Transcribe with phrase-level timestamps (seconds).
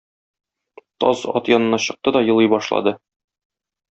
[1.03, 2.97] Таз ат янына чыкты да елый башлады.